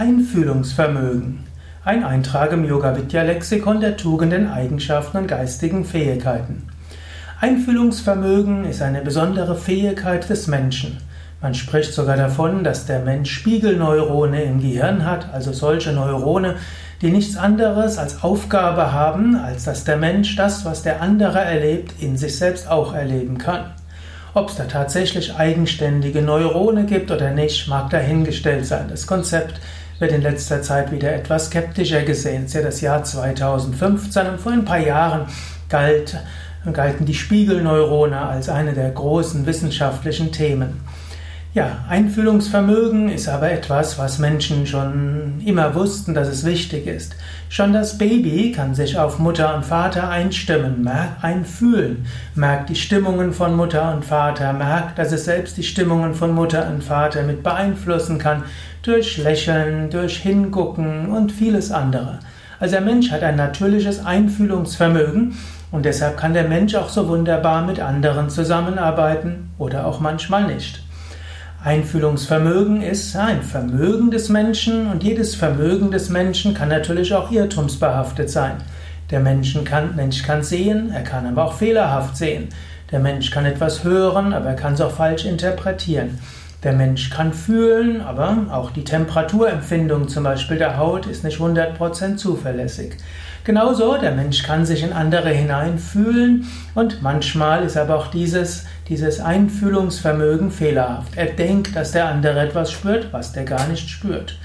[0.00, 1.40] Einfühlungsvermögen.
[1.84, 6.68] Ein Eintrag im Yoga Vidya Lexikon der Tugenden, Eigenschaften und geistigen Fähigkeiten.
[7.40, 10.98] Einfühlungsvermögen ist eine besondere Fähigkeit des Menschen.
[11.42, 16.54] Man spricht sogar davon, dass der Mensch Spiegelneurone im Gehirn hat, also solche Neurone,
[17.02, 22.00] die nichts anderes als Aufgabe haben, als dass der Mensch das, was der andere erlebt,
[22.00, 23.72] in sich selbst auch erleben kann.
[24.32, 28.86] Ob es da tatsächlich eigenständige Neurone gibt oder nicht, mag dahingestellt sein.
[28.88, 29.60] Das Konzept
[29.98, 32.44] wird in letzter Zeit wieder etwas skeptischer gesehen.
[32.44, 35.26] Es ist ja das Jahr 2015 und vor ein paar Jahren
[35.68, 36.16] galt,
[36.72, 40.80] galten die Spiegelneurone als eine der großen wissenschaftlichen Themen.
[41.58, 47.16] Ja, Einfühlungsvermögen ist aber etwas, was Menschen schon immer wussten, dass es wichtig ist.
[47.48, 50.88] Schon das Baby kann sich auf Mutter und Vater einstimmen,
[51.20, 56.32] einfühlen, merkt die Stimmungen von Mutter und Vater, merkt, dass es selbst die Stimmungen von
[56.32, 58.44] Mutter und Vater mit beeinflussen kann,
[58.82, 62.20] durch Lächeln, durch Hingucken und vieles andere.
[62.60, 65.36] Also der Mensch hat ein natürliches Einfühlungsvermögen
[65.72, 70.84] und deshalb kann der Mensch auch so wunderbar mit anderen zusammenarbeiten oder auch manchmal nicht.
[71.62, 78.30] Einfühlungsvermögen ist ein Vermögen des Menschen und jedes Vermögen des Menschen kann natürlich auch irrtumsbehaftet
[78.30, 78.58] sein.
[79.10, 82.50] Der Mensch kann, Mensch kann sehen, er kann aber auch fehlerhaft sehen.
[82.92, 86.18] Der Mensch kann etwas hören, aber er kann es auch falsch interpretieren.
[86.64, 92.16] Der Mensch kann fühlen, aber auch die Temperaturempfindung zum Beispiel der Haut ist nicht 100%
[92.16, 92.96] zuverlässig.
[93.44, 99.20] Genauso, der Mensch kann sich in andere hineinfühlen und manchmal ist aber auch dieses, dieses
[99.20, 101.16] Einfühlungsvermögen fehlerhaft.
[101.16, 104.38] Er denkt, dass der andere etwas spürt, was der gar nicht spürt.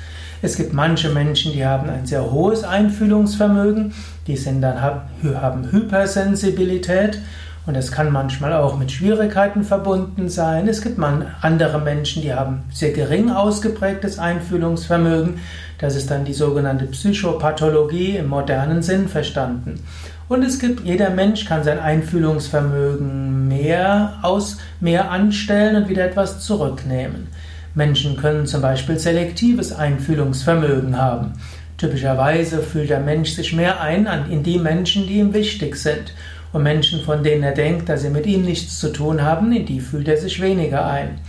[0.43, 3.93] Es gibt manche Menschen, die haben ein sehr hohes Einfühlungsvermögen,
[4.27, 7.19] die sind dann, haben Hypersensibilität
[7.65, 10.67] und es kann manchmal auch mit Schwierigkeiten verbunden sein.
[10.67, 15.39] Es gibt andere Menschen, die haben sehr gering ausgeprägtes Einfühlungsvermögen.
[15.77, 19.79] Das ist dann die sogenannte Psychopathologie im modernen Sinn verstanden.
[20.27, 26.39] Und es gibt, jeder Mensch kann sein Einfühlungsvermögen mehr aus, mehr anstellen und wieder etwas
[26.41, 27.27] zurücknehmen.
[27.75, 31.33] Menschen können zum Beispiel selektives Einfühlungsvermögen haben.
[31.77, 36.13] Typischerweise fühlt der Mensch sich mehr ein in die Menschen, die ihm wichtig sind.
[36.53, 39.65] Und Menschen, von denen er denkt, dass sie mit ihm nichts zu tun haben, in
[39.65, 41.19] die fühlt er sich weniger ein.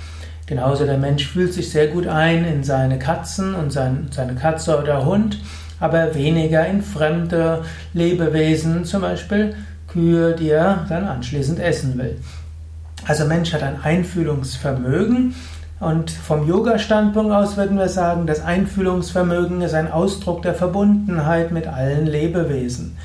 [0.47, 4.79] Genauso der Mensch fühlt sich sehr gut ein in seine Katzen und sein, seine Katze
[4.79, 5.39] oder Hund,
[5.81, 7.65] aber weniger in fremde
[7.95, 9.55] Lebewesen, zum Beispiel
[9.89, 12.19] Kühe, die er dann anschließend essen will.
[13.07, 15.35] Also Mensch hat ein Einfühlungsvermögen
[15.81, 21.67] und vom Yoga-Standpunkt aus würden wir sagen, das Einfühlungsvermögen ist ein Ausdruck der Verbundenheit mit
[21.67, 22.97] allen Lebewesen.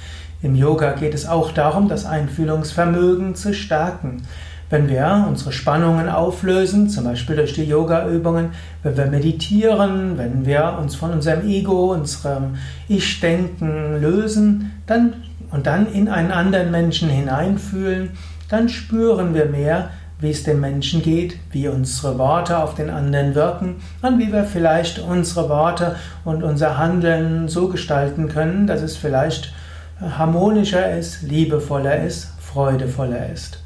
[0.41, 4.21] Im Yoga geht es auch darum, das Einfühlungsvermögen zu stärken.
[4.69, 8.51] Wenn wir unsere Spannungen auflösen, zum Beispiel durch die Yoga-Übungen,
[8.83, 12.55] wenn wir meditieren, wenn wir uns von unserem Ego, unserem
[12.87, 15.13] Ich-Denken lösen dann,
[15.51, 18.11] und dann in einen anderen Menschen hineinfühlen,
[18.47, 19.89] dann spüren wir mehr,
[20.19, 24.43] wie es dem Menschen geht, wie unsere Worte auf den anderen wirken und wie wir
[24.43, 29.53] vielleicht unsere Worte und unser Handeln so gestalten können, dass es vielleicht
[30.01, 33.59] harmonischer ist, liebevoller ist, freudevoller ist.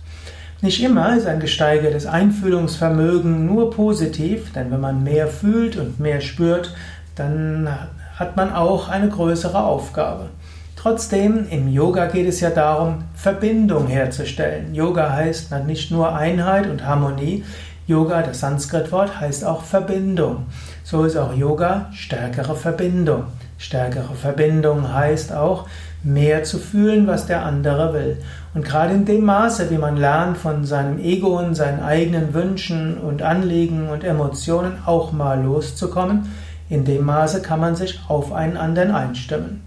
[0.62, 6.22] Nicht immer ist ein gesteigertes Einfühlungsvermögen nur positiv, denn wenn man mehr fühlt und mehr
[6.22, 6.74] spürt,
[7.16, 7.68] dann
[8.16, 10.30] hat man auch eine größere Aufgabe.
[10.78, 14.74] Trotzdem, im Yoga geht es ja darum, Verbindung herzustellen.
[14.74, 17.44] Yoga heißt nicht nur Einheit und Harmonie.
[17.86, 20.46] Yoga, das Sanskrit-Wort, heißt auch Verbindung.
[20.84, 23.26] So ist auch Yoga stärkere Verbindung.
[23.64, 25.70] Stärkere Verbindung heißt auch,
[26.04, 28.18] mehr zu fühlen, was der andere will.
[28.54, 32.98] Und gerade in dem Maße, wie man lernt, von seinem Ego und seinen eigenen Wünschen
[32.98, 36.30] und Anliegen und Emotionen auch mal loszukommen,
[36.70, 39.62] in dem Maße kann man sich auf einen anderen einstimmen.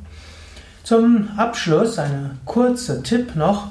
[0.83, 3.69] Zum Abschluss ein kurzer Tipp noch.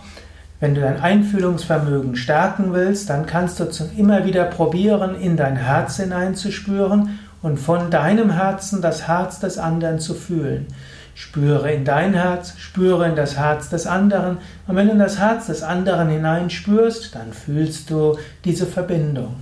[0.60, 3.66] Wenn du dein Einfühlungsvermögen stärken willst, dann kannst du
[3.96, 10.00] immer wieder probieren, in dein Herz hineinzuspüren und von deinem Herzen das Herz des anderen
[10.00, 10.66] zu fühlen.
[11.14, 14.40] Spüre in dein Herz, spüre in das Herz des anderen.
[14.66, 19.36] Und wenn du in das Herz des anderen hineinspürst, dann fühlst du diese Verbindung.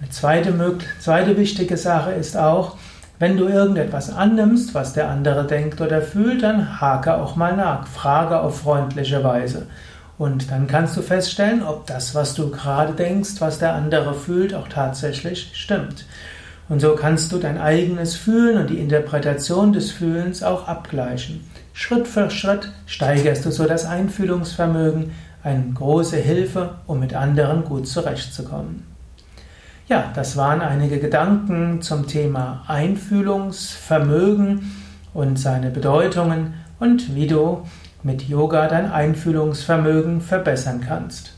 [0.00, 0.52] Eine zweite,
[0.98, 2.76] zweite wichtige Sache ist auch,
[3.20, 7.86] wenn du irgendetwas annimmst, was der andere denkt oder fühlt, dann hake auch mal nach,
[7.86, 9.68] frage auf freundliche Weise.
[10.18, 14.54] Und dann kannst du feststellen, ob das, was du gerade denkst, was der andere fühlt,
[14.54, 16.04] auch tatsächlich stimmt.
[16.68, 21.40] Und so kannst du dein eigenes Fühlen und die Interpretation des Fühlens auch abgleichen.
[21.72, 25.12] Schritt für Schritt steigerst du so das Einfühlungsvermögen,
[25.42, 28.84] eine große Hilfe, um mit anderen gut zurechtzukommen.
[29.88, 34.76] Ja, das waren einige Gedanken zum Thema Einfühlungsvermögen
[35.14, 37.62] und seine Bedeutungen und wie du
[38.02, 41.37] mit Yoga dein Einfühlungsvermögen verbessern kannst.